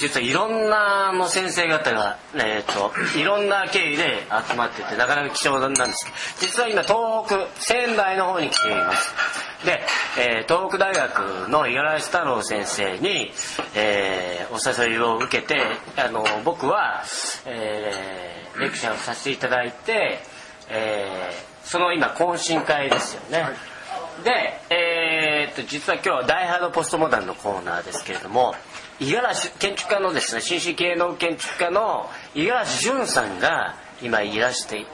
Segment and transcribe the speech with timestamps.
[0.00, 6.06] 実はいろんなの先生方がえっ、といろんな経緯で集まっててなかなか貴重なんです
[6.40, 9.14] けど実は今東北仙台の方に来ています。
[9.64, 9.80] で、
[10.18, 13.30] えー、東北大学の五十嵐太郎先生に、
[13.74, 15.60] えー、お誘いを受けて
[15.96, 17.04] あの僕は、
[17.44, 20.20] えー、レクチャーをさせていただいて、
[20.70, 23.44] えー、その今懇親会ですよね、
[24.24, 28.54] で、えー、っと実は今日は「ダイハードポストモダン」のコーナーですけれども
[29.00, 34.84] 五十嵐建築家のですね新進系の建築家の五十嵐淳さんが今いらして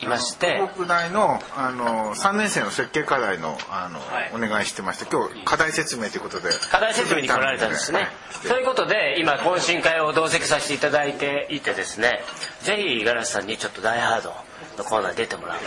[0.00, 0.56] いまして。
[0.56, 6.50] 東北大のあの3年生の設計課題のあの、はい、お願いしてまして今日課題説明ということで。
[6.70, 8.04] 課題説明に来られたんですね、は
[8.44, 12.24] い、ということで今懇親会を同席させていただいていてですね
[12.62, 14.34] ぜひ五十嵐さんにちょっと「ダイハード」
[14.76, 15.58] のコーナーに出てもらう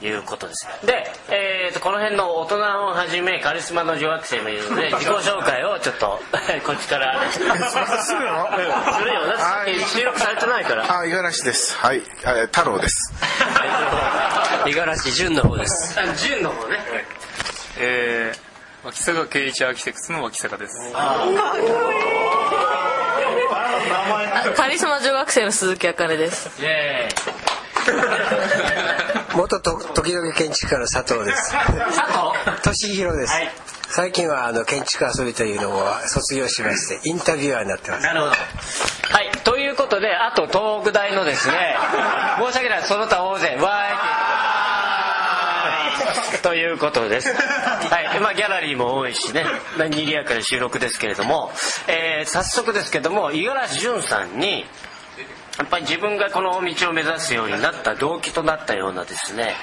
[0.00, 0.66] ということです。
[0.84, 6.20] で、えーと、この辺の大人をはじめカリスマの女学生もいるので 自己紹介をちょっと。
[6.66, 7.18] こっちから。
[7.32, 7.54] するよ
[8.04, 8.32] するよ。
[9.86, 10.84] 収録されてないから。
[10.84, 11.76] あ五十嵐です。
[11.76, 12.00] はい。
[12.00, 13.12] 太郎です。
[14.66, 15.94] 五十嵐淳の方です。
[16.16, 17.04] 淳の方ね、はい、
[17.78, 20.92] えー、脇坂圭一アーキテクツの脇坂です。
[24.56, 26.50] カリスマ女学生の鈴木あかねです。
[26.60, 27.50] イエーイ。
[29.34, 31.54] 元と時々建築家の佐藤です。
[32.62, 33.50] 俊弘です、はい、
[33.92, 38.02] 最近はあの建築遊びというのを卒業しましてインタビュアーになってます。
[38.04, 38.32] なるほど。
[38.32, 38.36] は
[39.22, 39.30] い。
[39.42, 41.76] ということであと東北大のですね
[42.38, 42.82] 申し訳ない。
[42.84, 46.38] その他大勢わーい。
[46.42, 47.34] ということです。
[47.34, 49.44] はい、まあギャラリーも多いしね、
[49.76, 51.52] 賑やかな収録ですけれども、
[51.88, 54.64] えー、早速ですけども、五十嵐淳さんに、
[55.58, 59.54] やっぱり自分がこの道を目指すようになった動機となったようなですね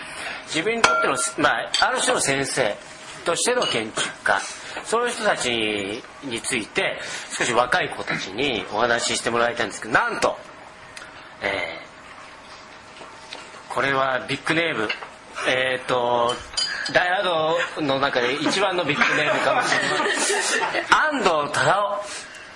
[0.45, 2.75] 自分にとっての、まあ、ある種の先生
[3.27, 4.39] としての建築家。
[4.85, 5.49] そういう人たち
[6.23, 6.97] について
[7.37, 10.37] 少し若い子たちにお話ししてもらいたいんですけどなんと、
[11.41, 14.87] えー、これはビッグネーム。
[15.47, 16.33] えっ、ー、と
[16.93, 22.01] ダイハードの中で一番のビッグネームかもしれない安藤忠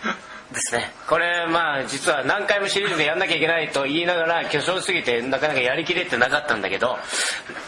[0.06, 0.92] 雄ですね。
[1.08, 6.98] これまあ実は何回もシリーズでやんなきゃいけないと言いながら巨匠すぎてなかなかやりきれてなかったんだけど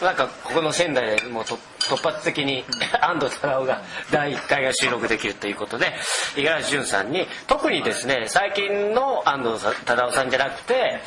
[0.02, 1.44] なんかここの仙台でもう
[1.88, 2.64] 突発的に
[3.00, 5.92] 安藤忠雄が第1回が収録できるということで
[6.36, 11.00] 五十嵐潤さんに特にですね最近の安藤忠雄さんじゃなくて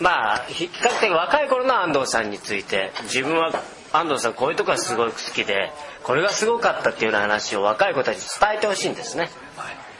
[0.00, 3.50] まあ比較的若い頃の安藤さんについて自分は
[3.92, 9.30] 安藤さんこういうとこがすごい好きでこれがすごかったっていうような話を若い子たちに伝えてほしいんですね。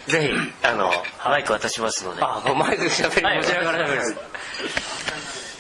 [0.07, 0.91] ぜひあの
[1.25, 2.23] マイク渡しますので。
[2.23, 4.17] あマイクしゃべりこちらから喋ります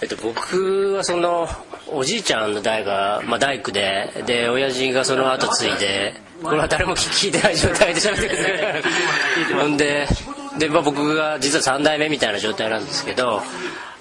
[0.00, 1.48] えっと、僕はその
[1.92, 8.82] おじいちゃんの代が、まあ、大工でで親父がその後継いでこれは誰も聞いてない状態で喋ってくれる。
[9.60, 10.06] ほんで
[10.58, 13.42] で、まあ、僕が実は3代目みたいな状態なんですけど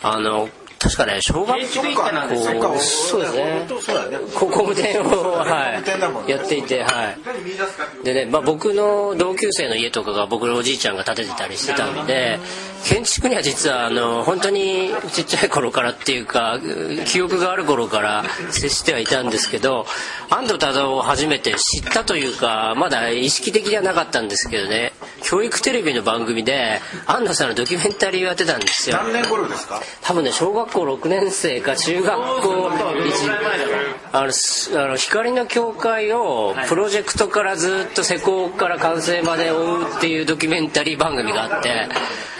[0.02, 0.50] あの
[0.80, 3.66] 確かね小学校そうですね。
[4.36, 5.84] 工務店を、は
[6.28, 7.18] い、やっていてはい。
[8.04, 12.40] でね、まあ、僕の同級生の家とかが僕のおじいちゃんが建ててたりしてたんで
[12.84, 16.60] 建築には実はあの本当にちっちゃい頃からっていうか
[17.06, 19.86] 記憶がある頃から接してはいたんですけど
[20.30, 28.98] 安藤忠雄を初めて知ったというかまだ意識的ではなかったんですけどね教育テレビの番組で安藤さんのドキュメンタリーをやってたんですよ。
[28.98, 29.82] 何年頃ですか？
[30.02, 32.72] 多分ね小学校6年生か中学校1
[34.14, 41.88] あのあの光の教会をプロジェクトからずっと施工から完成まで追うっていうドキュメンタリー番組があって。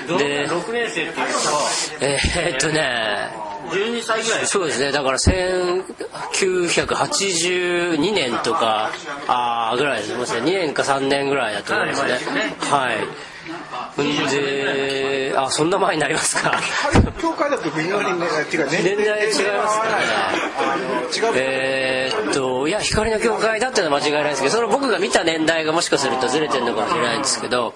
[0.08, 2.06] で6年生っていうと？
[2.06, 3.30] えー、っとね
[3.70, 4.92] 12歳ぐらいそうですね。
[4.92, 8.92] だから1982年とか
[9.28, 10.24] あぐらいですね。
[10.42, 12.20] 2年か3年ぐらいだと思いますね。
[12.60, 12.98] はい。
[14.30, 16.60] であそんな前になりますか。
[17.22, 19.48] 教会だと微妙に、ね、年代違いますね。
[21.36, 27.74] えー、っといや光の教会だってのは間違いないですけどその僕が見た年代がもしかするとずれてるのかもしれないんですけど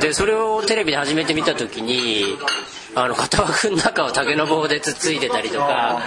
[0.00, 2.36] でそれをテレビで初めて見た時に
[2.94, 6.00] あの型枠の中を竹の棒でつっついてたりとか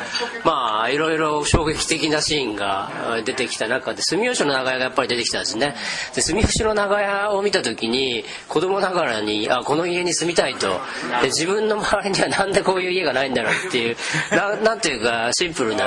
[0.44, 5.76] まあいろいろ衝撃的なシーンが出てきた中で住吉の長屋がやっぱり出てきたんですね。
[6.14, 10.80] で住吉の長屋を見た時に子供ながらにあこの家に住みたいと。
[11.22, 13.98] で自分の周りにはなんでこういう家がないんだろうっていう
[14.32, 15.86] ななんていうかシンプルな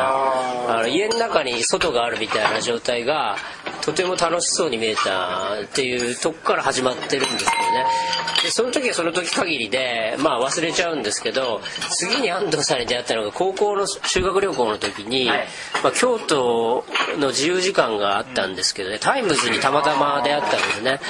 [0.69, 3.37] あの家の中に外があるみたいな状態が
[3.83, 7.87] とても楽しそうに見えたっていうとこから始まってるんですけどね
[8.43, 15.47] でその時はその時限りで、まあ、忘れちゃうんですけど次に安藤さんに出会ったのが高校の修学旅行の時に、はい、
[15.83, 16.85] まあ、京都
[17.19, 21.01] の自由時間があったんですけどねタイムズにたまたま出会ったんですね。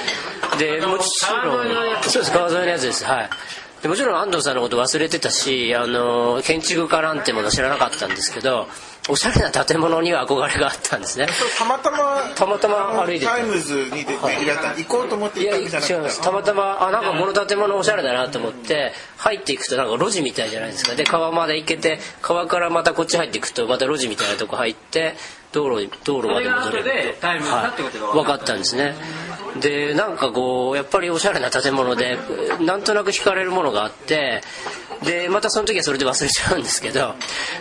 [0.57, 3.05] でもちろんそうです川沿いのやつです。
[3.05, 3.29] はい
[3.81, 8.67] でもちろん安藤さんのこと忘れてたしあの建築家なんてもの知らなかったんですけど
[9.09, 11.27] おしゃれな建物には憧れがあったんですね。
[11.57, 11.97] たまたま
[12.35, 14.31] たまたま歩いてタイムズにで、は
[14.77, 15.93] い、行こうと思って行ったわけじゃなくて。
[15.93, 20.93] 違いますたまたまあなんかこの建物おしゃれだなと思って入っていくとなんか路地みたいじゃないですか。
[20.93, 25.15] で川まで行けて川からまたこっち入っていくとまた路地みたいなとこ入って
[25.51, 28.93] 道路道路まで戻れると、はい、分かったんですね
[29.61, 32.17] でなんかこうやっぱりおしゃれな建物で
[32.61, 34.41] なんとなく惹かれるものがあって
[35.03, 37.15] でまたその時はそれで忘れちゃうんですけど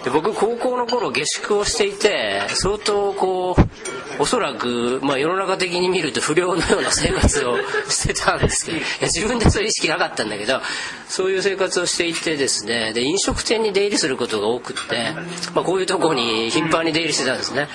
[0.05, 7.57] で僕高校の頃下宿をしていて相当こうおそらく、まあ、世の中的に見ると不良のような生活を
[7.89, 10.61] してたんですけどいや自分でそういう意識なかったんだけど
[11.09, 15.13] そういう生活をしていてですねで飲食店に出入りすることが多くって、
[15.55, 17.69] まあ、こういうとこに頻繁に出入りしてたんですね。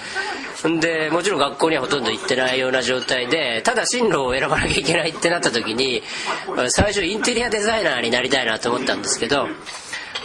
[0.80, 6.02] でもちろん学校にはほとんど行ってないような状態でただ進路を選ばなきゃいけないってなった時に
[6.70, 9.48] 最初インテリアデザイナーになりたいなと思ったんですけど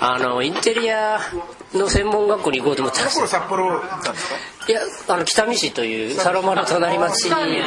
[0.00, 1.18] あのインテリア
[1.74, 3.82] の専門学校に行こうと思ったんです札幌
[4.68, 7.60] いやあの北見市というサロマの隣町に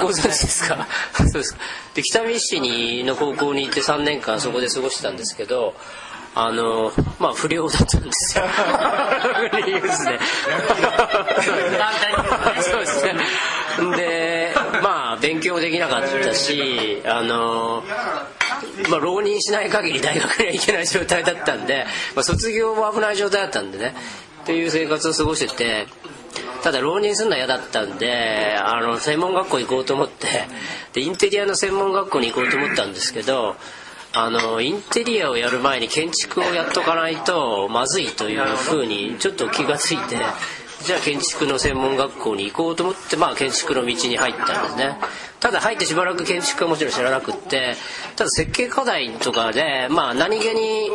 [0.00, 0.86] ごご存知ですか？
[1.18, 1.56] そうです。
[1.94, 5.74] で北見市にの高校に行って3年間そこで過ごしてたんですけど
[6.34, 8.44] あのまあ不良だったんですよ
[9.42, 10.18] 理由ですね。
[12.62, 13.14] そうですね。
[13.96, 14.52] で
[14.82, 17.82] まあ勉強できなかったしあの
[18.90, 21.84] まあ、浪人しない限り大学には行けない状態だったんで、
[22.14, 23.94] まあ、卒業も危ない状態だったんでね。
[24.42, 25.86] っていう生活を過ごしてて
[26.62, 30.26] ただ浪人するのは嫌だったんであの専門学校行こうと思って
[30.92, 33.56] でインテリアの専門学校に行こうと思ったんですけど
[34.18, 40.16] あのインテリアをやる前に建築をやっとかないとまずいというふうにちょっと気がついて
[40.82, 44.96] じゃあ建築の専門学校に行こうと思って、まあ、建築の道に入ったんですね。
[45.38, 47.76] ただ入ってしばらく建築はもちろん知らなくって
[48.16, 50.90] ただ設計課題とかで、まあ、何気に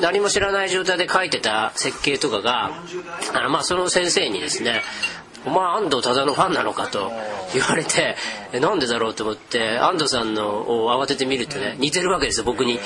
[0.00, 2.70] 何も知らない状態で書いてた設計とかが
[3.34, 4.82] あのまあその先生にですね
[5.46, 7.12] お前安藤忠のファンなのかと
[7.52, 8.16] 言われて
[8.60, 10.48] なんでだろうと思って安藤さんの
[10.84, 12.78] を慌てて見るとね似てるわけですよ僕に。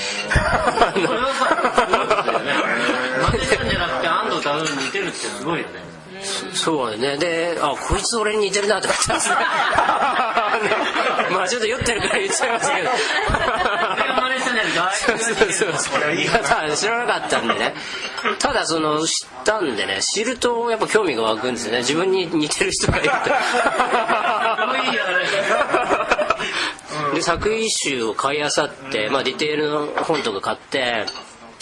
[6.55, 7.17] そうね。
[7.17, 9.37] であこいつ俺に似てるなと思ってますね。
[11.33, 12.91] まあちょっと酔ってるから言っちゃいますけど
[14.93, 15.97] そうそ
[16.75, 17.75] う知らなかったんでね。
[18.39, 21.79] ただその知ったんでね知るとやっぱ興味が湧くんですよね。
[21.79, 23.15] 自分に似てる人がいると。
[27.15, 31.05] で作品集を買いあさって、まあ、ディテールの本とか買って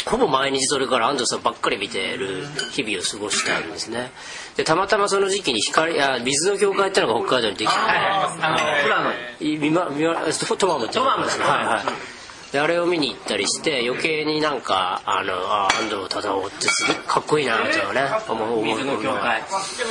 [0.06, 4.10] ほぼ毎日それから安藤さんばっかり見てる日々を過ごしたんですね。
[4.56, 7.76] でたまたまその時期に光あ水の教会ってのが北海道にできて。
[7.76, 8.34] あ
[10.56, 11.44] トマムってトマムですね。
[11.44, 12.19] はいはい
[12.52, 18.64] であれを見に行ったりして余計になんかあのあ安藤忠雄ってすごいかっこいいなっていうのね思う思う。
[18.64, 19.84] 水の教会す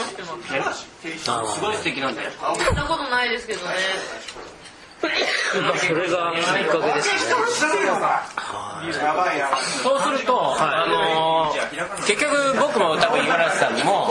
[1.61, 2.31] ごい素敵なんだよ。
[2.39, 3.75] そんなことないですけどね
[4.99, 7.19] それがきっかけですね。
[9.83, 14.07] そうすると、はい、あのー、結局僕も多分五十嵐さんも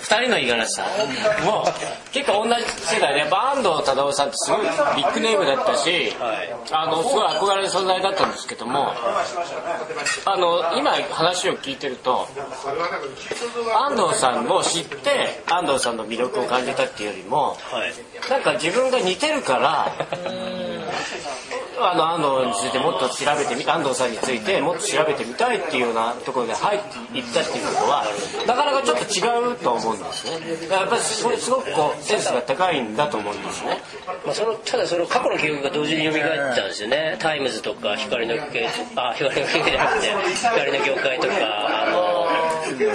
[0.00, 1.64] 二人の五十嵐さんも
[2.12, 4.68] 結構同じ世代でやっぱ安藤忠雄さんってすごいビ
[5.02, 8.92] ッグネームだったし、はい、あのすごい憧れる存在だったんですけども
[10.24, 12.26] あの今話を聞いてると
[13.78, 17.92] 安藤さんを知って安藤さんの魅力を感じたっていうよりも、はい、
[18.30, 20.03] なんか自分が似てるから
[21.80, 26.80] あの安藤についてもっと調べてみ安藤さんについてもっと調べてみたいっていうようなところで入っ
[27.12, 28.04] ていったっていうことは
[28.46, 30.68] なかなかちょっと違うと思うんですね。
[30.70, 33.78] やっぱりそれすごくこうセンスが高いんだと思うんですね、
[34.24, 36.14] まあ、そのただその過去の記憶が同時に蘇っ
[36.54, 37.16] たんですよね。
[37.18, 38.34] タイムズとか光の
[38.96, 41.34] あ光の系じゃなくて光の業界とか
[41.86, 42.23] あの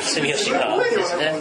[0.02, 1.34] 住吉がですね。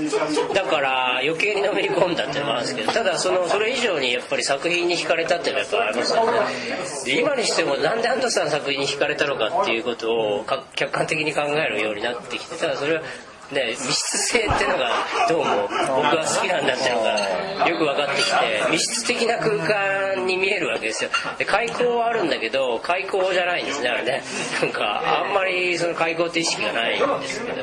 [0.54, 7.20] だから余計にのめり込んだっていうのもあるんですけどただその それ以上にやっぱり作品に惹かれたっていうのはやっぱありますよね。
[7.20, 10.44] 今にしてもなんで安藤さんの作品に惹かれたのかっていうことを
[10.75, 13.02] 客観的に考えるようになってきてただそれは
[13.52, 14.90] ね、密室性っていうのが
[15.26, 24.22] どうも僕は好きなんだっていうのがよく分かってきて密室的な空間に見えるわけですよで開口はあるんだけど開口じゃないんですねあれね
[24.60, 27.62] なんかあんまりその開口って意識がないんですけど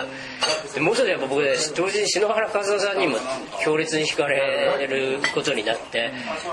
[0.73, 3.17] でもう一つやっぱ僕ね同時に篠原和夫さんにも
[3.63, 6.11] 強烈に惹かれることになって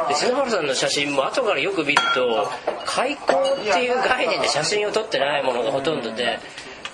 [0.09, 2.49] で篠原さんの写真も後からよく見ると
[2.85, 6.39] 開口っていう概念で写真を撮ってないものがほとんどで。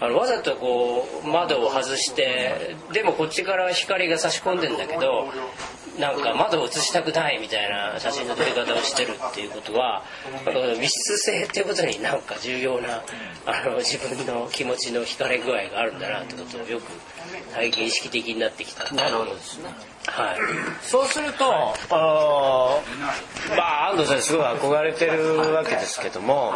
[0.00, 5.26] あのわざとこう窓を外してでもこっちから光が差し込んでんだけど
[5.99, 10.05] なんか窓を映したくないみたいな写真の撮り方をしてるっていうことは
[10.81, 13.02] 密室性っていうことになんか重要な
[13.47, 16.85] あの自分の気持ちの惹かれ具合があるんだなってことをよく
[17.52, 18.85] 体験意識的になってきた。
[18.95, 19.71] なるほどですね。
[20.07, 20.38] はい、
[20.83, 21.45] そうすると
[21.90, 22.81] あ
[23.50, 26.55] まあ安藤さんすごい憧れてるわけですけども、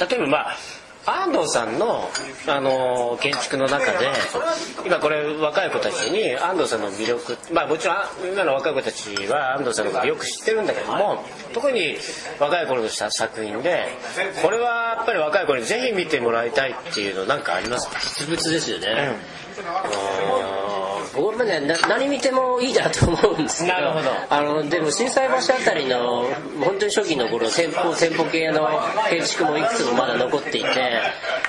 [0.00, 0.56] 例えばまあ
[1.06, 2.10] 安藤さんの
[2.48, 4.08] あの建築の中で
[4.84, 7.96] 今これ若い子たちに安藤さんの魅力まあもちろん
[8.32, 11.96] 今の若い子たちは安藤さんのことよく知ってるんだけども特に
[12.40, 13.86] 若い頃のした作品で
[14.42, 17.98] これはやっぱり若い子にぜひ見てもらいたいっていうの何かありますか？
[18.00, 19.14] 実物ですよね、
[19.60, 20.65] うん
[21.16, 23.76] 僕はね何見てもいいなと思うんですけど。
[23.76, 24.10] なるほど。
[24.30, 26.24] あのでも震災橋あたりの
[26.62, 28.68] 本当に初期の頃店舗店舗系の
[29.08, 31.00] 建築もいくつもまだ残っていて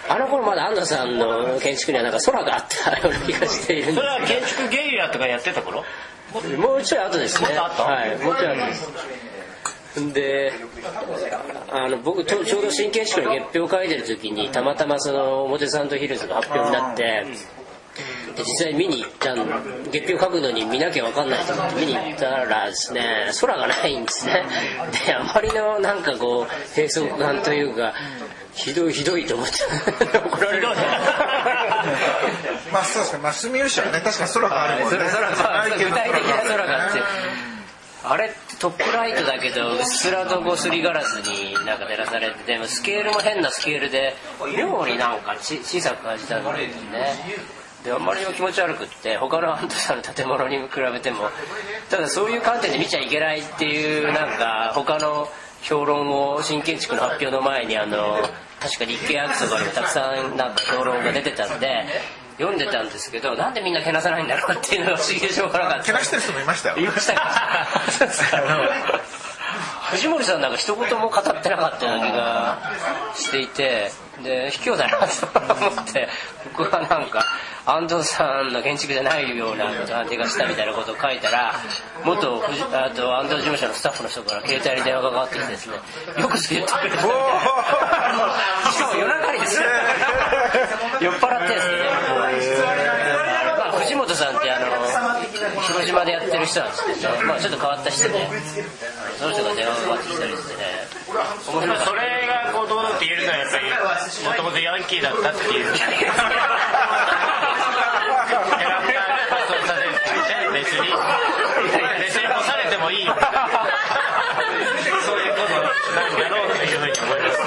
[0.09, 5.83] あの頃まだ安藤さんの建築にはなんか空があったような気がしているんですそれは建築ゲリラとかやってた頃？
[6.57, 7.49] もうちょい後ですね。
[7.49, 8.91] はいもうちょい後です。
[10.13, 10.53] で
[11.71, 17.25] あの僕ちょうど新建築の月表を書いてる時にたまたまその表参道ヒルズが発表になって
[18.37, 19.33] で実際見に行った
[19.91, 24.43] 月表書くのに見なきゃ分かんないと思って見に行ったらですね空がないんですね。
[25.05, 27.93] であまりのなんかこう閉塞感というか
[28.53, 29.53] ひどいひどいと思って
[30.17, 30.67] 怒られる。
[32.71, 33.19] まあそうですね。
[33.23, 34.97] まあ住吉はね確かに空があるもんね。
[34.99, 37.01] 空が具体的な空があって
[38.03, 44.15] あれトップライトだけどうっすらとこうすりガラスになんか照らされてでもスケールも変なスケールで
[44.55, 47.15] 妙になんか小さく感じたんですね
[47.83, 51.29] であんまり気持ち悪くって他のアントさんの建物に比べても。
[51.89, 55.29] ただそういう観点で見ちゃいけないっていうなんか他の
[55.61, 58.17] 評論を新建築の発表の前にあの
[58.59, 61.85] 確か日経アクトとかにもたくさんなんか評論が出てたんで
[62.37, 65.85] 読んでたんですけどなんでみんなけなさないんだろうっていうのが不思議でしょうがなかった。
[65.85, 66.77] けなしてる人もいましたよ。
[66.77, 67.21] いましたか
[69.91, 72.59] 藤森さんなんか一言も語ってなかったような気が
[73.15, 73.89] していて
[74.21, 76.09] で卑怯だなと思って
[76.57, 77.25] 僕はなんか
[77.67, 81.53] 安藤さんの建築じゃないような感じがしたみたいなことを書いたら
[82.05, 87.03] 元あと安藤事務所のスタッフの人から携帯に電話がかかってきてですねよく言ってくれたし
[88.79, 89.65] かも夜中にですね
[91.01, 91.77] 酔っ払ってですね。
[93.57, 94.67] まあ藤本さんってあの
[95.61, 98.27] 広島でやってる人なんですけど、まあ、ちょっと変わった人で
[99.19, 100.87] その人が電話がかかってきたりしてね。
[101.43, 102.16] それがこう
[102.67, 103.65] 堂々と言えるのはやっぱり
[104.27, 106.05] もともとヤンキーだったっていう キャラク
[108.93, 109.99] ター発想させるって
[110.53, 110.93] 別に
[111.99, 113.17] 別に干されてもいいそうい
[115.29, 115.53] うこと
[115.95, 117.37] なんだろうっていうふうに思います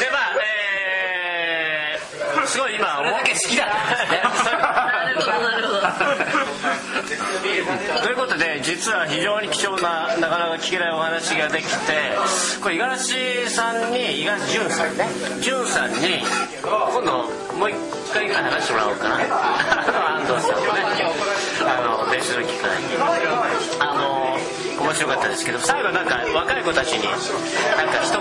[0.00, 4.22] でまあえー、すごい今それだけ好きだったんですね
[8.02, 11.70] ということで実は非常に貴重ななかなか聞けないお話ができて
[12.60, 13.14] これ五十
[13.46, 15.06] 嵐さんに五十嵐潤さんね。
[15.40, 16.18] 潤さんに
[16.58, 17.76] 今度もう一
[18.12, 19.22] 回ぐらい話してもらおうかな。
[20.18, 20.82] 安藤さんもね
[21.62, 22.98] あの別の機会に。
[23.78, 24.34] あの
[24.82, 27.20] 面白かったですけど最後なんか若い子たちになん
[27.86, 28.20] か一言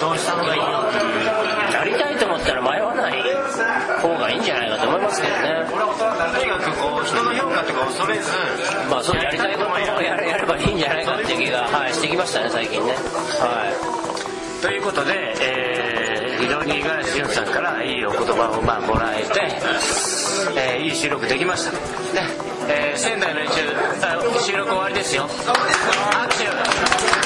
[0.00, 0.66] どうした方がいいの
[1.72, 3.22] やりたい思ったら迷わない
[4.02, 5.66] 方がいいんじゃないかと思いますけどね。
[5.68, 8.30] とにかくこう人の評価とか恐れず
[8.90, 12.92] まあそうやりたいことをやれやればいいんじゃないかっていう気が、はい、してきましたね最近ね。
[12.92, 13.66] は
[14.60, 14.62] い。
[14.62, 19.28] ということで、えー、非常に五十嵐潤さんからいいお言葉をまあもらえて、
[20.56, 21.72] えー、いい収録できました。
[21.72, 21.78] ね、
[22.68, 23.52] えー、仙台の一
[24.48, 25.26] 収録終わりですよ。
[25.26, 27.17] 拍手